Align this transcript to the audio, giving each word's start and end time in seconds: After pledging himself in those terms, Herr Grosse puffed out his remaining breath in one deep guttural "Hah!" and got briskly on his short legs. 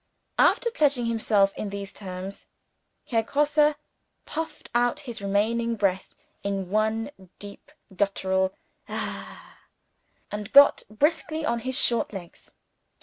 After 0.39 0.71
pledging 0.71 1.05
himself 1.05 1.53
in 1.55 1.69
those 1.69 1.93
terms, 1.93 2.47
Herr 3.05 3.21
Grosse 3.21 3.75
puffed 4.25 4.71
out 4.73 5.01
his 5.01 5.21
remaining 5.21 5.75
breath 5.75 6.15
in 6.41 6.71
one 6.71 7.11
deep 7.37 7.71
guttural 7.95 8.51
"Hah!" 8.87 9.59
and 10.31 10.51
got 10.53 10.81
briskly 10.89 11.45
on 11.45 11.59
his 11.59 11.77
short 11.79 12.13
legs. 12.13 12.49